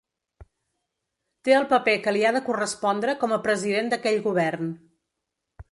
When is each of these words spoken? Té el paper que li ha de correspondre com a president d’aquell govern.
Té 1.49 1.53
el 1.57 1.67
paper 1.73 1.95
que 2.07 2.15
li 2.17 2.25
ha 2.29 2.33
de 2.39 2.41
correspondre 2.49 3.17
com 3.25 3.37
a 3.37 3.41
president 3.49 3.95
d’aquell 3.95 4.21
govern. 4.31 4.73